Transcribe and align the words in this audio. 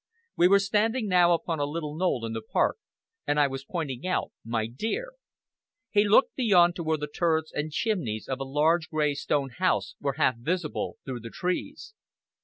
We 0.35 0.47
were 0.47 0.57
standing 0.57 1.07
now 1.07 1.31
upon 1.31 1.59
a 1.59 1.65
little 1.65 1.95
knoll 1.95 2.25
in 2.25 2.33
the 2.33 2.41
park, 2.41 2.77
and 3.27 3.39
I 3.39 3.45
was 3.45 3.63
pointing 3.63 4.07
out 4.07 4.31
my 4.43 4.65
deer. 4.65 5.13
He 5.91 6.09
looked 6.09 6.35
beyond 6.35 6.75
to 6.77 6.83
where 6.83 6.97
the 6.97 7.05
turrets 7.07 7.51
and 7.53 7.71
chimneys 7.71 8.27
of 8.27 8.39
a 8.39 8.43
large, 8.43 8.89
grey, 8.89 9.13
stone 9.13 9.51
house 9.51 9.93
were 9.99 10.13
half 10.13 10.37
visible 10.37 10.97
through 11.05 11.19
the 11.19 11.29
trees. 11.29 11.93